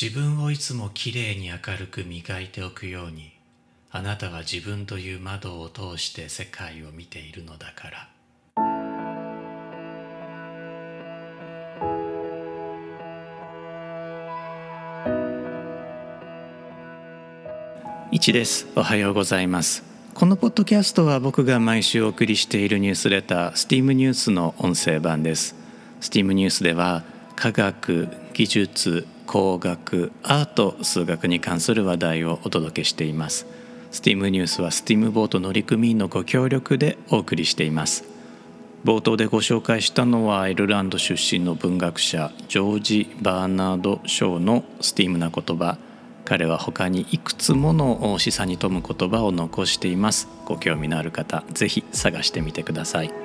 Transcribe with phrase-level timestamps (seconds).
[0.00, 3.32] 自分をいつもきれいに明るく磨いておくように
[3.92, 8.08] あなたは自分という窓を通して世界を見ているのだから。
[18.10, 18.66] 1です。
[18.74, 19.84] おはようございます。
[20.12, 25.54] このポッドキャストは僕が毎週お送りしているニュースレター STEAM ニュースの音声版です。
[26.00, 27.04] STEAM ニュースでは
[27.36, 33.46] 科学技術工学アート数学に関する話題をお届けしています。
[33.92, 38.04] STEAM ニュースは STEAM ボート乗組員のご協力でお送りしています。
[38.84, 45.78] 冒頭でご紹介したのはアイルランド出身の文学者ジョージ・バーナード・ショーの STEAM な言葉。
[46.24, 50.28] 彼は他にいくつもの示唆に富む言葉を残しています。
[50.46, 53.23] ご興味のある方ぜひ探してみてください。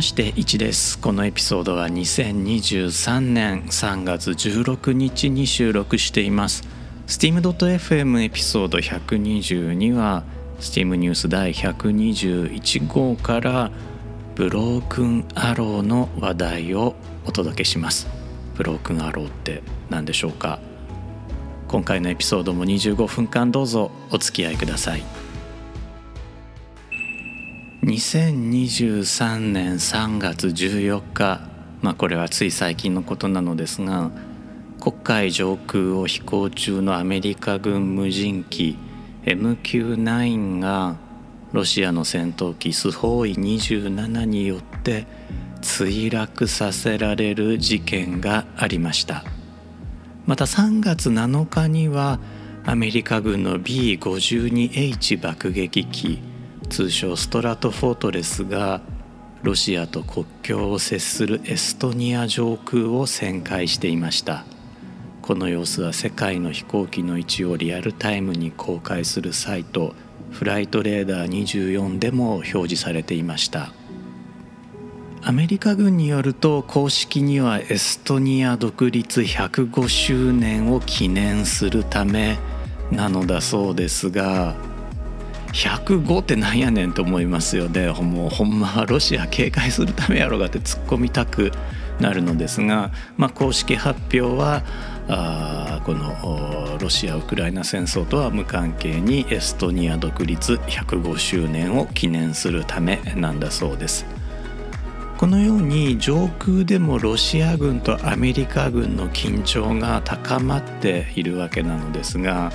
[0.00, 0.98] まして1です。
[0.98, 6.62] このエピソードは2023年3月16日に収録しています。
[7.06, 10.24] steam.fm エピソード122は
[10.58, 13.70] Steam ニュース第121号から
[14.36, 16.94] ブロークンアローの話題を
[17.26, 18.08] お届けします。
[18.54, 20.60] ブロークンアローって何でしょうか。
[21.68, 25.02] 今回のエピソードも25分間どうぞお付き合いください。
[27.82, 31.40] 2023年3月14日
[31.80, 34.10] まあこれはつい最近のことなのですが
[34.78, 38.76] 黒海上空を飛行中のアメリカ軍無人機
[39.24, 40.96] MQ9 が
[41.52, 45.06] ロシアの戦闘機スホーイ27によって
[45.62, 49.24] 墜落させられる事件がありました。
[50.26, 52.20] また3月7日には
[52.64, 56.29] アメリカ軍の B52H 爆撃機
[56.70, 58.80] 通称ストラトフォートレスが
[59.42, 64.44] ロシアと国境を接するエストニア上空を旋回していました。
[65.20, 69.94] この様子は世界の飛行機の位置をリアルタイムに公開するサイト
[70.30, 73.72] フライトレーダー24でも表示されていました。
[75.22, 82.38] アメリカ軍によると公式にはエストニア独立105周年を記念するため
[82.90, 84.54] なのだそうですが
[85.52, 91.52] 105ってなんやねんと思いますよねもうほんまはロシア警戒するためやろがって突っ込みたく
[92.00, 94.62] なるのですが、まあ、公式発表は
[95.08, 104.06] あこのロシア・ウクライナ戦争とは無関係にエストニア独立105周年を記念するためなんだそうです。
[105.20, 112.50] このように上空でもロシア軍とアメリカ軍の緊張が高まっているわけなのですが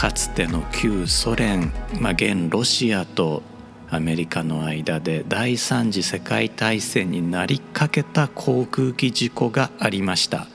[0.00, 3.42] かつての旧ソ連、まあ、現ロシアと
[3.90, 10.46] アメリカの間で第三次世界大戦になりかけた航空機事故がありました。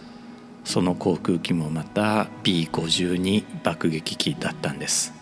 [0.63, 5.13] その航空機もまた B52 爆撃機だったんです。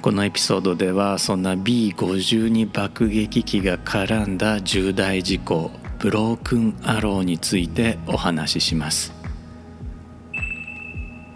[0.00, 9.21] このエピソードではそんな B52 爆撃機が絡んだ重大事故ブロークンアローについてお話しします。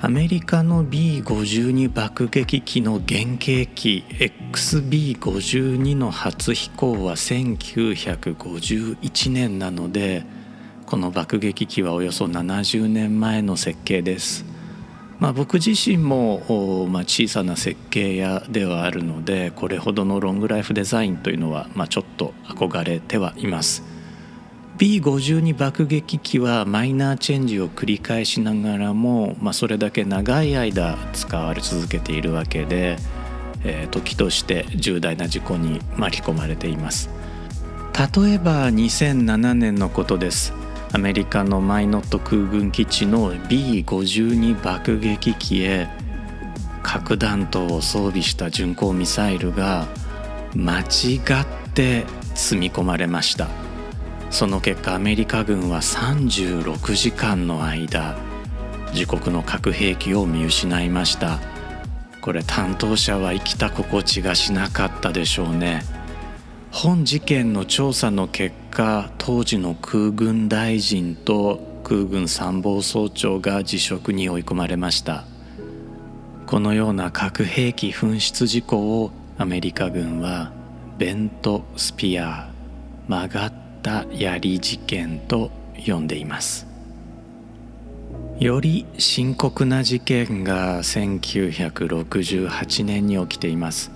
[0.06, 4.04] アメリカの B52 爆撃機の原型機
[4.52, 10.24] XB52 の初飛行は1951年なので
[10.86, 14.44] この爆撃機はおよそ70年前の設計です。
[15.18, 23.95] まあ、僕自身も、まあ、小さな設計屋ではあるのでこれほどのロングライフデザインというのは、まあ、ちょっと憧れてはいます。
[24.78, 32.98] B52 爆撃機はマイナーチェンジを繰り返しながらも、まあ、それだけ長い間使われ続けているわけで、
[33.64, 37.08] えー、時として重大な事故に巻き込まれています。
[37.94, 40.52] 例えば2007年のことです。
[40.92, 45.88] アメリカのマイノット空軍基地の B52 爆撃機へ
[46.82, 49.88] 核弾頭を装備した巡航ミサイルが
[50.54, 50.84] 間違
[51.16, 53.65] って積み込まれました。
[54.36, 58.18] その結果アメリカ軍は36時間の間
[58.92, 61.38] 自国の核兵器を見失いました。
[62.20, 65.84] これ担当者は生きた心地がしなかったでしょうね。
[66.70, 75.24] 本事件の調査の結果当時の空軍大臣と空軍参謀総長が辞職に追い込まれました。
[76.44, 80.52] このような核兵器紛失事故をアメリカ軍は
[80.98, 82.50] ベント・スピア
[83.08, 85.52] 曲がった槍事件と
[85.86, 86.66] 呼んでいます。
[88.40, 93.92] より深刻な事件が1968年に起きています。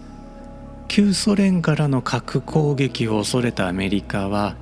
[0.86, 4.54] 旧ソ連からの核攻撃を恐れたアメリカは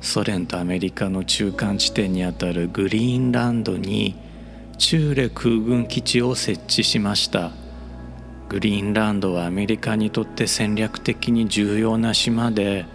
[0.00, 4.16] ソ連とアメリカの中間地点にあたるグリーンランドに
[4.76, 7.52] 中レ空軍基地を設置しました。
[8.48, 12.86] グリーンランドはアメリカにとって戦略的に重要な島で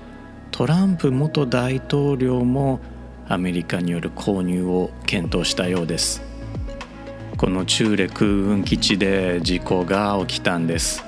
[0.59, 2.81] トランプ元大統領も
[3.29, 6.21] アメリカによる購入を検討したようです。
[7.37, 11.01] この中レ空軍基地で事故が起きたんです。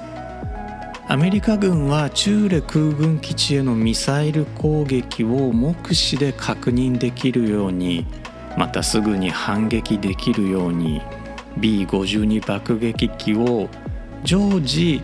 [1.05, 8.07] アメリカ軍は中レ空軍基地へのミサイル攻撃を目視で確認できるように
[8.55, 11.01] またすぐに反撃できるように
[11.59, 13.67] B52 爆撃機を
[14.23, 15.01] 常時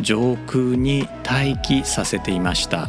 [0.00, 2.88] 上空に待機させていました。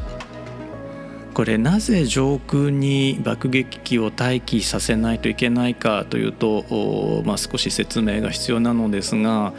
[1.34, 9.54] これなぜ上空に爆撃機を待機させないといけないかというと、まあ、少し説明が必要なのですが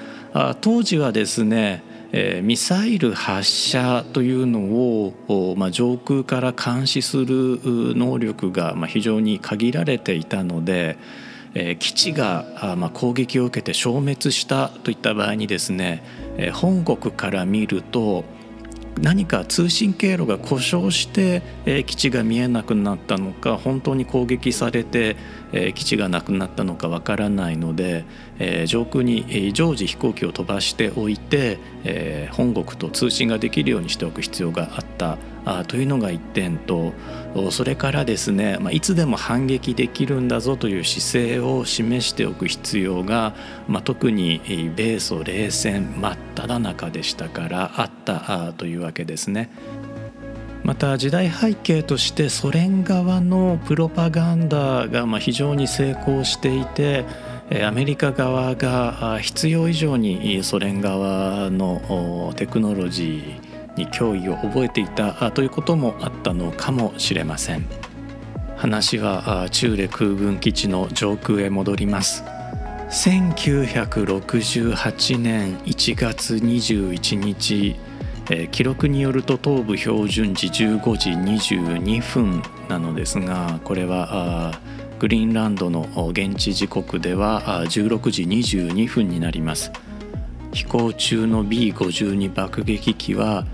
[0.60, 1.82] 当時はですね
[2.16, 10.96] え、ミサイル発射というのを、ま、上空から監視する能力が、ま、非常に限られていたので、
[11.54, 16.04] え、基地が、ま、攻撃を受けて消滅したといった場合にですね、
[16.38, 18.22] え、本国から見ると
[19.00, 21.42] 何か通信経路が故障して、
[21.86, 25.16] 基地が見えなくなったのか本当に攻撃されて、
[25.56, 28.04] えー、基地がなくなったのかわからないので、
[28.38, 36.94] えー、上空に、常時飛行機を飛ばしておいて、えー、本国と通信ができるようにしておく必要があったあというのが1点と
[37.50, 43.34] それからですね、まあ、いつでも反撃できるんだぞという姿勢を示しておく必要が、
[43.68, 49.50] まあ、特に米ソ冷戦真っ只中でしたからあったというわけですね。
[50.64, 57.04] また時代背景としてソ連側のプロパガンダがま非常に成功していて
[57.62, 67.66] アメリカ側が必要以上にソ連側のテクノロジーに脅威を覚えていたということもあったのかもしれません。
[68.56, 72.24] 話は中レ空軍基地の上空へ戻ります。
[72.88, 77.76] 1968年1月21日
[78.50, 84.58] 記録によると東部標準時15時22分なのですがこれは
[84.98, 89.70] グリーンランドの現地時刻では16時22分になります。
[90.52, 93.44] 飛行中の B52 爆撃機は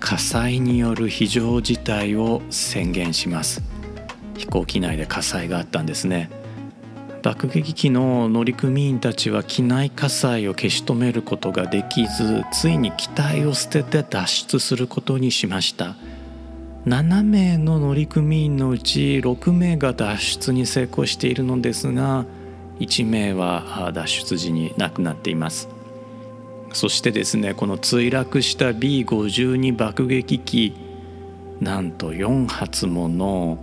[0.00, 3.62] 火災による非常事態を宣言します。
[4.36, 6.30] 飛行機内で火災があったんですね。
[7.24, 15.96] 爆撃機の乗組員たちは機内火災を消し止めることができずついに機体を捨てて脱出することにしました。
[16.84, 22.26] 7名の乗組員のうち6名が脱出に成功しているのですが
[22.80, 25.70] 1名は脱出時に亡くなっています。
[26.74, 30.74] そしてですねこの墜落した B52 爆撃機
[31.58, 33.56] なんと4発もの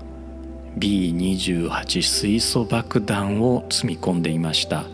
[0.77, 4.85] B28 水素爆弾を積み込んでいました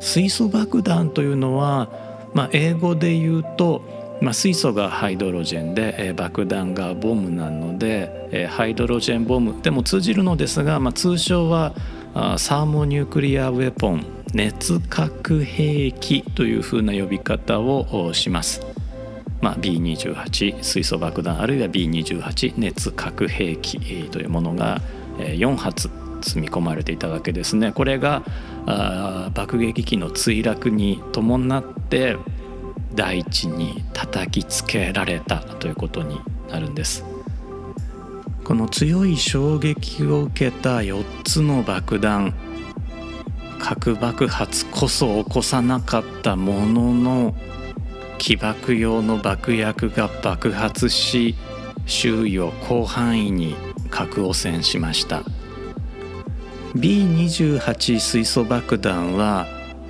[0.00, 1.88] 水素爆弾というのは、
[2.34, 3.82] まあ、英語で言うと、
[4.20, 11.74] まあ、水素がハイドロジェンで、えー、爆弾がボムなので、えー、ハイドロジェンボムでも通じるのですが、まあ、通称は
[12.14, 18.64] あサーモニュークリアウェポン熱核兵器というふうな呼び方をします。
[19.40, 24.82] まあ、B28 水素爆弾あるいは B28 熱核兵器というものが
[25.36, 25.90] 4発
[26.22, 27.72] 積み込まれていたわけですね。
[27.72, 28.22] これが
[29.34, 32.16] 爆撃機の墜落に伴って
[32.94, 37.04] 大地に叩きつけられたということになるんです。
[38.44, 42.34] この強い衝撃を受けた4つの爆弾
[43.60, 47.34] 核爆発こそ起こさなかったものの
[48.18, 51.36] 起爆用の爆薬が爆発し
[51.86, 53.54] 周囲を広範囲に
[53.90, 55.22] 核汚染しました。
[56.74, 59.46] B28 水素爆弾は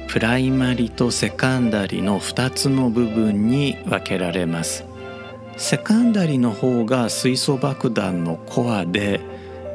[0.09, 4.85] プライマリとセカンダリの2つの部分に分けられます。
[5.57, 9.21] セカンダリの方が水素爆弾のコアで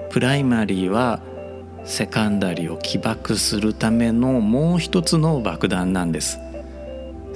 [0.09, 1.21] プライマリーは
[1.85, 6.39] セカンダリを起爆するためのもう一つの爆弾なんです。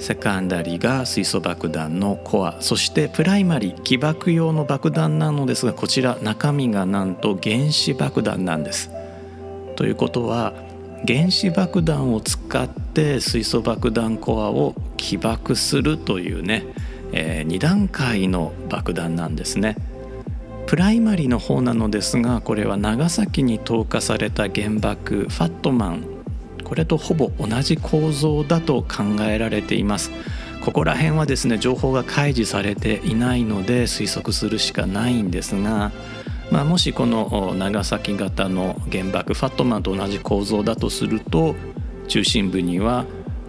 [0.00, 8.90] セカンダリが水素爆弾のコアそしてプライマリ起爆用の爆弾なのですがこちら中身がなんと原子爆弾なんです。
[9.76, 10.54] ということは
[11.06, 16.64] 原子爆弾を使って水素爆弾コアを起爆するというね、
[17.12, 19.76] えー、2段階の爆弾なんですね。
[20.66, 26.19] プライマリーの方なのですがこれは長崎に投下された原爆ファットマン
[26.70, 30.12] これとほぼ同じ構造だと考えられています
[30.60, 35.90] ここら辺はですね情報が開示されていないので推測するしかないんですが、
[36.52, 41.56] まあ、もしこの長崎型の原爆ファットマンと同じ構造だとすると
[42.06, 43.04] 中心部には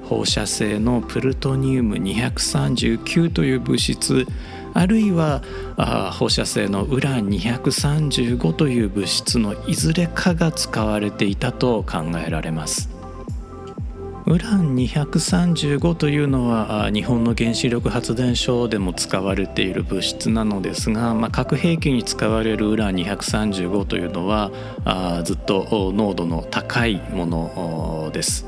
[0.06, 4.26] 放射性のプルトニウム239という物質
[4.74, 5.44] あるいは
[5.78, 13.01] あ放射性のウラン235という物質のいずれかが使われていたと考えられます。
[14.32, 24.52] ウラン235というのは日本の原子力発電所でも使われている物質なのですが、まあ、核兵器に使われるウラン235というのは
[24.86, 28.46] あずっと濃度の高いものです。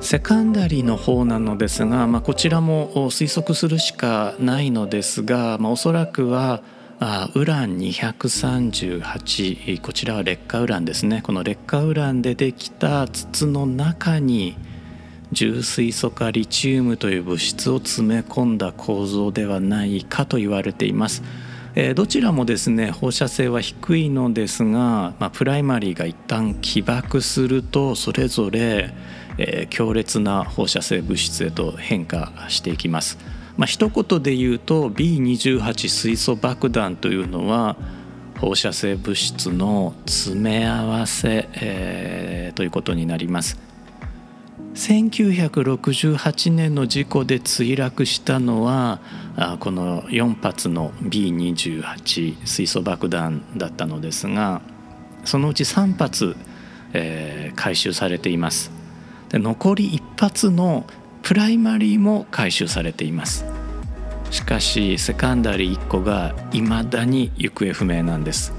[0.00, 6.62] セカンダリーの方なのですが、まあ、こちらも推測するしかないのですが、まあ、おそらくは
[7.06, 14.56] あウラン238こちらは劣化ウランですねこの劣化ウランでできた筒の中に
[15.30, 21.22] 重水素化リチウムという物質を詰め込んだ構造ではないかと言われています。
[21.74, 28.94] えー、どちらもですね放射性は低いのですが、まあ、プライマリーが一旦起爆するとそれぞれ、
[29.36, 33.18] えー、強烈な放射性物質へと変化していきます。
[33.56, 37.76] まあ一言で言うと B28 水素爆弾というのは
[38.40, 43.74] 放射性物質の詰め合わせ、えー、ということになります。
[44.74, 48.98] 1968年の事故で墜落したのは
[49.60, 54.62] この4発の B28 水素爆弾だったのですが
[55.24, 56.36] そのうち3発、
[56.92, 58.72] えー、回収されています
[59.28, 60.84] で残り1発の
[61.24, 63.46] プライマリーも回収されています。
[64.30, 68.52] しかしセカンダリー1個が未だに行方不明なんです。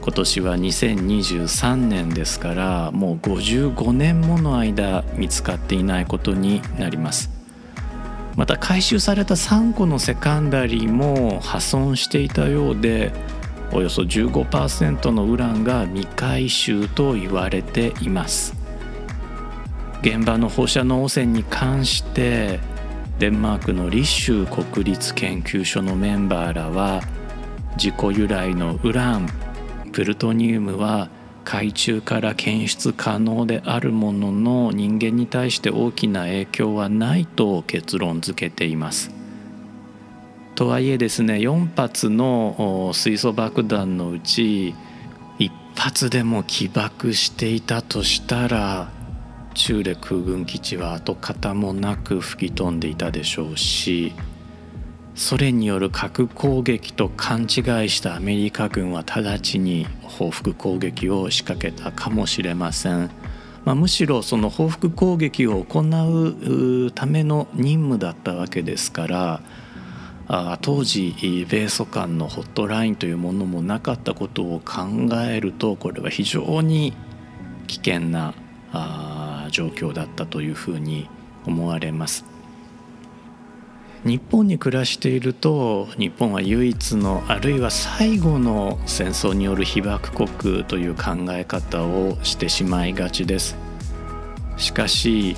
[0.00, 7.28] 今年は2023年ですからもう55年もの間見つかっていないことになります。
[8.34, 13.12] また回収された3個のセカンダリーも破損していたようで
[13.72, 18.55] およそ15%のウランが未回収と言われています。
[20.02, 22.60] 現場の放射能汚染に関して
[23.18, 27.00] デンマークのリッシュ国立研究所のメンバーらは
[27.76, 29.28] 自己由来のウラン
[29.92, 31.08] プルトニウムは
[31.44, 39.10] 海中から検出可能であるものの人間に対して大きな影響はないと結論付けています。
[40.56, 44.74] とはいえですね4発の水素爆弾のうち
[45.38, 48.90] 1発でも起爆していたとしたら
[49.56, 54.12] 中レ空軍基地は跡形もなく吹き飛んでいたでしょうし
[55.14, 57.48] ソ連による核攻撃と勘違い
[57.88, 63.10] したアメリカ軍は直ちに報復攻撃を仕掛けたかもしれません。
[63.64, 69.40] まあ、むしろその報復攻撃を行うための任務だったわけですから
[70.28, 71.14] あ当時
[71.48, 76.92] 米ソ間のホットラインというものもなかったことを考えるとこれは非常に
[77.66, 78.34] 危険な
[78.72, 79.05] あ
[79.50, 81.08] 状況だったというふうに
[81.46, 82.24] 思われます。
[84.04, 93.56] 日本に暮らしていると日本は唯一のあるいは最後の戦争による被爆国という考え方をしてしまいがちです。
[94.56, 95.36] しかし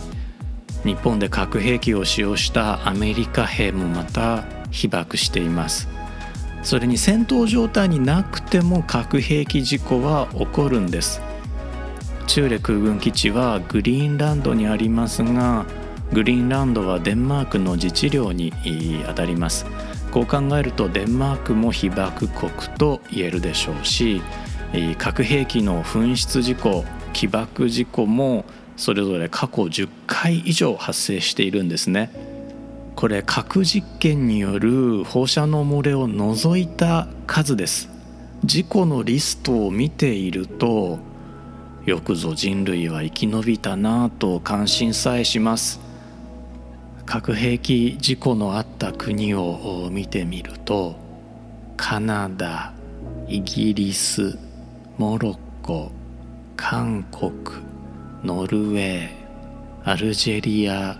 [0.84, 5.88] 日本で核兵器を使用したアメリカ兵もまた被爆しています。
[6.62, 11.22] それに戦闘状態になくても核兵器事故は起こるんです。
[12.28, 15.64] 中レ空軍基地はグリーンランドにありますが
[16.12, 18.52] グリーンランドはデンマークの自治領に
[19.08, 19.64] あたります。
[20.10, 24.22] こう考えるとデンマークも被爆国と言えるでしょうし
[24.98, 28.44] 核兵器の紛失事故起爆事故も
[28.76, 32.10] それぞれ過去10回以上発生しているんですね。
[32.94, 37.88] これ核実験による放射能漏れを除いた数です。
[38.44, 40.98] 事故のリストを見ていると
[41.88, 45.80] よくぞ人類は生き延びたなぁと感心さえします。
[47.06, 50.96] 核兵器事故のあった国を見てみると
[51.78, 52.74] カナダ
[53.26, 54.38] イギリス
[54.98, 55.90] モロッコ
[56.58, 57.32] 韓国
[58.22, 59.08] ノルウェー
[59.84, 60.98] アルジェリア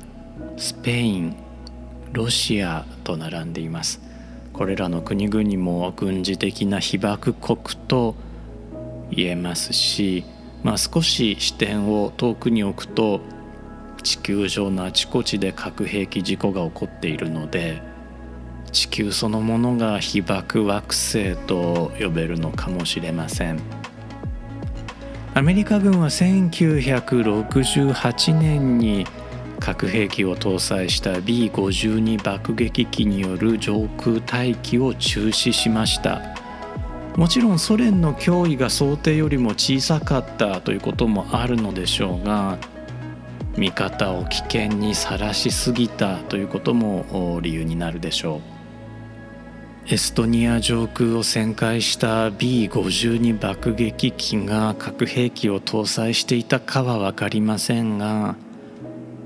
[0.57, 1.37] スペイン
[2.15, 4.01] ロシアと並んでいます。
[4.55, 8.15] これらの国々も軍事的な被爆国と
[9.11, 10.25] 言えますし
[10.63, 13.21] まあ、少し視点を遠くに置くと
[14.03, 17.81] 地球上のあちこちで核兵器事故が起こっているので
[18.73, 23.61] 地球そのものが被爆惑星と呼べるのかもしれません。
[25.35, 29.07] アメリカ軍は1968年に
[29.61, 36.38] 核兵器を搭載した B52 爆撃機による上空待機を中止しました。
[37.19, 42.59] もちろんソ連の脅威が想定よりも小さかったということもあるのでしょうが
[43.57, 49.93] 味方を危険にさらしすぎたということも理由になるでしょう。
[49.93, 58.37] エストニア上空を旋回した B52 爆撃機が核兵器を搭載していたかは分かりませんが、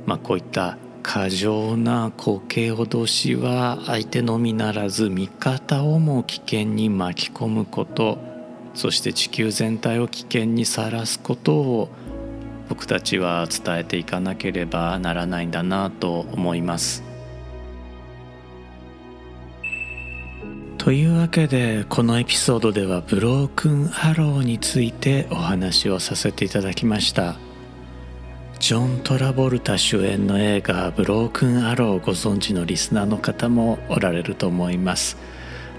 [0.07, 8.19] まあ、こういった過剰な滑稽脅しは相手のみならず味方をも危険に巻き込むこと
[8.75, 11.89] そして地球全体を危険にさらすことを
[12.69, 17.03] 僕たちは伝えていかなければならないんだなと思います。
[20.79, 27.37] というわけでこのエピソードではブロークンアローについてお話をさせていただきました
[28.63, 35.17] ジョン・トラボルタ主演の映画「ブロークンアロー」をご存知のリスナーの方もおられると思います。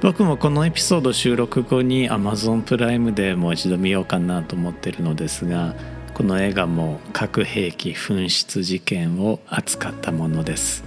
[0.01, 5.75] 僕もこのエピソード収録後に Amazon プライムでもう一度見ようかなと思ってるのですが
[6.13, 10.83] この映画も核兵器紛失事件を扱ったものです。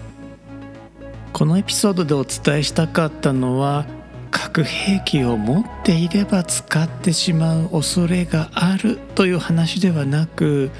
[1.32, 3.86] このエピソードでお伝えしたかったのは
[4.30, 10.70] 核兵器を持っていれば使ってしまう恐れがあるという話ではなく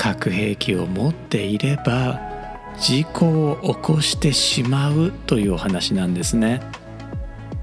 [0.00, 2.18] 核兵器を持っていれば
[2.78, 6.62] 事故を起こしてしまうというお話なんですね。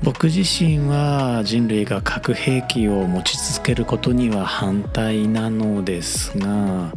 [0.04, 6.94] 僕自身は人類が核兵器を持ち続けることには反対なのですが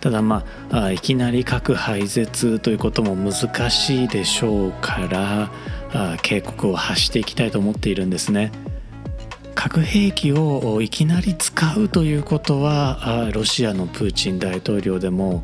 [0.00, 8.52] ただまあいきなり核廃絶ということも難しいでしょうから警告を発していきたいと思っているんですね。
[9.54, 15.42] 核兵器をいきなり使うということはロシアのプーチン大統領でも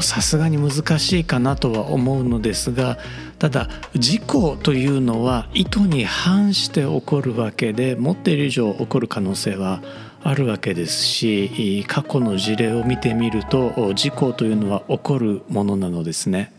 [0.00, 2.98] さすがに難しいかなとは思うのですが
[3.38, 9.82] ただ事故というのは意図に反して起こるわけで持っている以上起こる可能性は
[10.24, 16.52] あるわけですし過去の事例を見てみると事故というのは起こるものなのですね。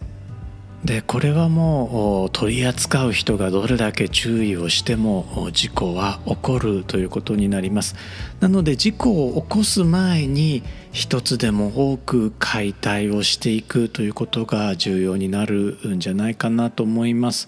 [0.85, 7.95] でこれはもう取り扱う人がどれだけ注意をしても事故は起こるということになります。
[8.41, 17.47] なので事故を起こす前に一つでも多く解体をしていくということが重要になるんじゃないかなと思います。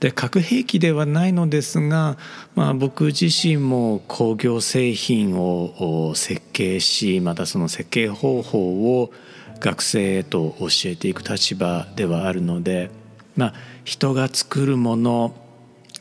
[0.00, 2.16] で核兵器ではないのですが、
[2.56, 9.12] まあ、僕自身も工業製品を設計しまたその設計方法を
[9.62, 12.90] 学生へと教えていく立場ではあるので、
[13.36, 15.34] まあ、人が作るもの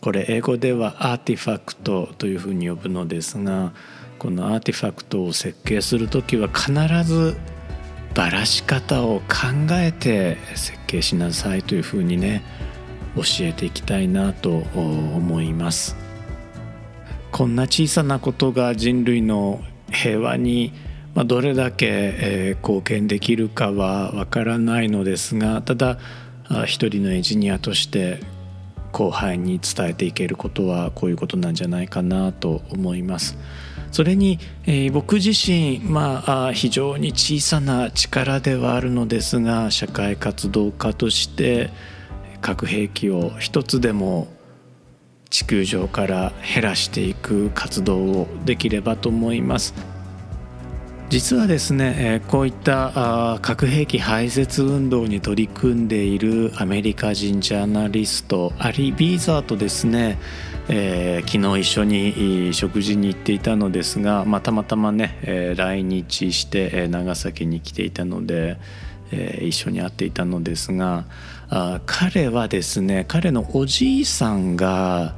[0.02, 3.72] これ英語ではアーティファクトというふうに呼ぶのですが
[4.18, 6.72] このアーティファクトを設計する時は必
[7.04, 7.38] ず
[8.16, 12.44] ばらし方を考えて設計しなさいというふうにね
[13.16, 15.96] 教えていきたいなと思います。
[17.32, 20.74] こんな小さなことが人類の平和に
[21.14, 25.98] まあ、どれだけ、えー、貢献できるかはわからないのですがただ
[26.66, 28.20] 一人のエンジニアとして
[28.92, 33.38] 後輩に伝えていけることはこういうことなんじゃないかなと思います。
[33.92, 41.70] それに、えー、僕自身、まあ、非常に小さな力ではあるのですが社会活動家として
[42.42, 44.28] 核兵器を一つでも
[45.30, 49.91] 地球上から減らしていく活動をできればと思います。
[51.12, 60.18] 実はですねこういった核兵器廃絶運動に取り組んでいるアメリカ人ジャーナリストアリ・ビーザーとですね
[60.70, 68.58] えー、昨日一緒に食事に行っていたのですが、まあ、たまたまね、来日して長崎に来ていたので、
[69.12, 71.06] え、一緒に会っていたのですが
[71.50, 75.16] あ彼はですね彼のおじいさんが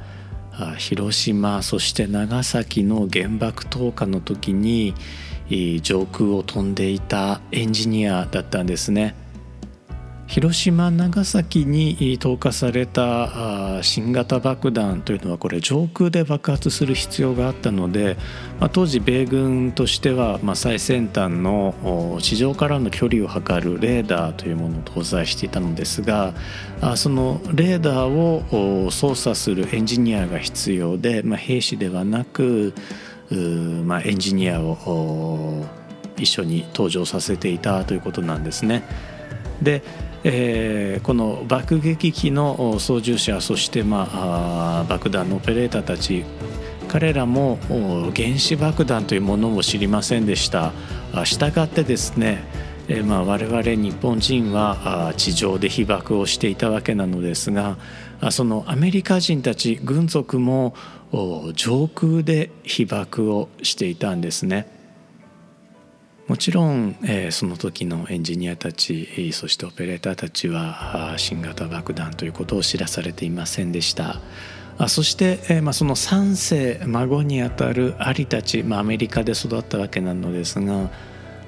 [0.78, 4.94] 広島そして長崎の原爆投下の時に
[5.82, 9.14] 上空を飛んでいたエンジニアだったんですね。
[10.26, 18.16] 広島長崎に投下された新型爆弾というのはこれ上空で爆発する必要があったので、
[18.58, 26.32] まあ、当時米軍としては最先端の地上からの距離を測るレーダーというものを搭載していたのですが
[26.96, 32.72] そのレーダーを操作するエンジニアが必要で、まあ、兵士ではなく
[33.30, 35.64] まあ、エンジニアを
[36.16, 38.82] 一緒に登場させていたということなんですね。
[39.62, 39.82] で
[40.26, 46.24] えー、この爆撃機の操縦者そして、まあ、爆弾のオペレーターたち
[46.88, 47.58] 彼らも
[48.16, 50.72] 原子爆弾というものを知りませんでした
[51.24, 52.42] したがってですね、
[53.04, 57.76] まあ、我々日本人は地上で被爆をしていたわけなのですが
[58.30, 60.74] そのアメリカ人たち軍属も
[61.54, 64.74] 上空で被爆をしていたんですね。
[66.26, 74.22] もちろん、えー、その時のエンジニアたちそしてオペレーターたちは新型爆弾ということを知らされていませんでした
[74.78, 80.90] あそして、えーまあ、その3世孫にあたるアリたち、まあ、アメリカで育ったわけなのですが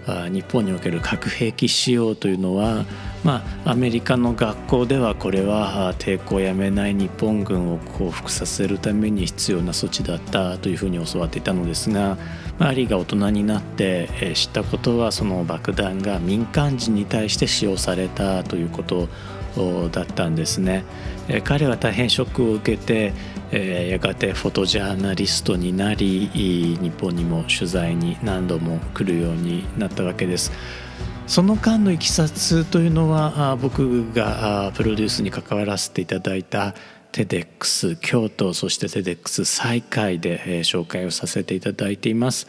[0.06, 2.84] 日本における核兵器使用というのは、
[3.24, 12.16] まあ、アメリカの学校ではこれは抵抗をやめない日本軍を降伏させるために必要な措置だったというふうに教わっていたのですが、
[12.58, 19.08] まあ、アリが大人になって知ったことはその爆弾が民間人に対して使用されたということ
[19.90, 20.84] だったんですね。
[21.42, 23.12] 彼は大変ショックを受けて
[23.52, 30.52] えやがてフォトジャーナリストになり日本にも取材に何度も来るようになったわけです。
[31.26, 36.74] その間のいきさつというのは僕がプロデュースに関わらせていただいた
[37.12, 42.46] TEDx 京都そして TEDx 西海で紹介をさせていただいています。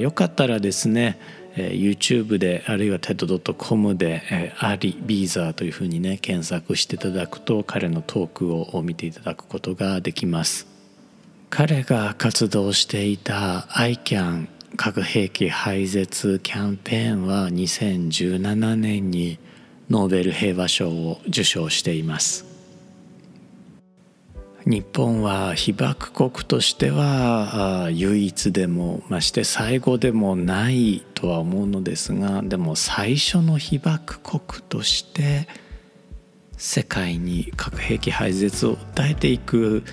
[0.00, 1.18] よかったらですね
[1.56, 10.66] えー、YouTube であるいは TED.com で、えー、アリ・ビーザーというふうにね検索していただくと彼のトークを見ていただくことができます。
[11.48, 19.38] 彼が活動していた ICAN 核兵器廃絶キャンペーンは2017年に
[19.88, 22.55] ノーベル平和賞を受賞しています。
[24.66, 35.46] 日本は被爆国としては唯一でもまして最後でもないとは思うのですがでも最初の被爆国として
[36.56, 39.84] 世界に核兵器廃絶を訴えていく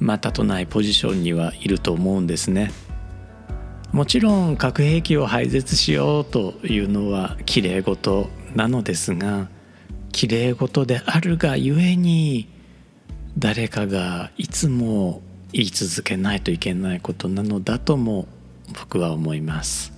[0.00, 2.72] またとないポジションにはいると思うんですね。
[3.92, 9.48] もちろん核兵器を廃絶しようというのはきれい事なのですが
[10.10, 12.48] きれい事であるがゆえに
[13.38, 18.26] 誰かがいつも言い続けないといけないことなのだとも
[18.78, 19.92] 僕は思います。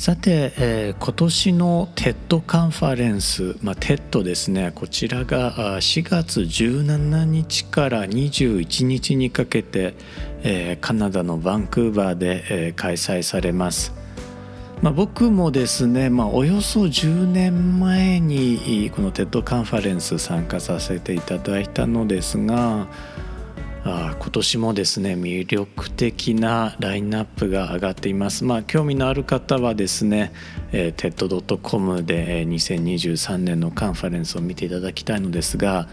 [0.00, 4.72] さて、えー、今年の TED カンファレンス、まあ、TED ですね。
[4.74, 9.94] こちらが4月17日から21日にかけて、
[10.42, 13.99] えー、カナダのバンクーバーで、えー、開催されます。
[14.82, 22.88] まあ、僕もですね、まあ、およそ10年前にこの TED カンファレンス参加させていただいたのですが
[23.84, 28.44] あ今年もですね魅力的なラインナップが上がっています。
[28.44, 30.32] まあ、興味のある方はですね、
[30.72, 35.88] えー、TED.com で2023年のカンファレンスを見ていただきたいのですが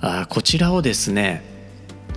[0.00, 1.51] あこちらをですね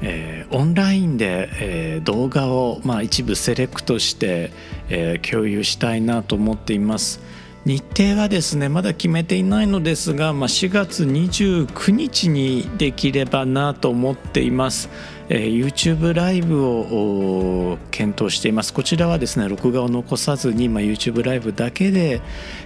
[0.01, 4.51] えー、オンラインで、えー、動画を、まあ、一部セレクトして、
[4.89, 7.19] えー、共有したいなと思っています。
[7.65, 14.87] 日程はですねまだ決めていないのですが、まあ、4月29日にできればなと思っています、
[15.29, 18.71] えー、YouTube ライブを検討しています。
[18.71, 22.21] こちらはですね録画を残さずに、まあ、YouTube ライブだけで、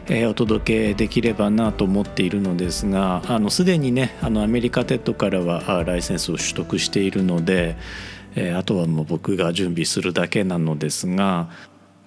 [0.07, 7.77] えー、お届けできればなと思っているのですがあのすでにねあのアメリカテッドからはライセンスを取得しているので、
[8.35, 11.49] えー、あとはもう僕が準備するだけなのですが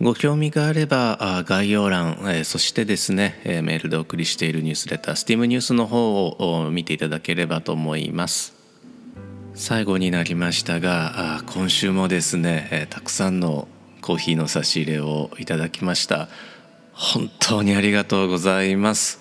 [0.03, 8.53] ご興味があれば概要欄、えそしてですね、えメールでお送りしているニュースレター STEAM ニュースの方を見ていただければと思います。
[9.55, 13.69] 最後になりましたが今週もですね、えたくさんの
[14.01, 16.27] コーヒーの差し入れをいただきました。
[16.93, 19.21] 本当にありがとうございます、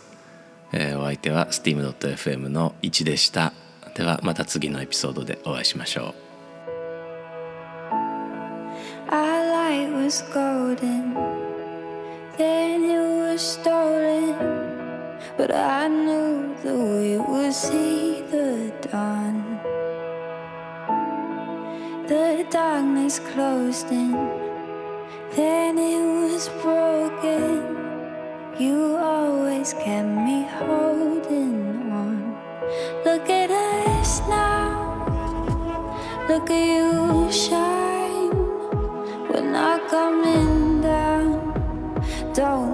[0.74, 3.54] えお相手は steam.fm の1でした。
[3.94, 6.22] ではまた次のエピソードでお会いしましょう。
[10.12, 11.13] Was golden,
[12.38, 14.36] then it was stolen.
[15.38, 19.36] But I knew that we would see the dawn.
[22.10, 24.12] The darkness closed in,
[25.38, 27.78] then it was broken.
[28.60, 32.36] You always kept me holding on.
[33.06, 34.76] Look at us now,
[36.28, 37.81] look at you shine
[39.91, 41.54] coming down.
[42.34, 42.70] Don't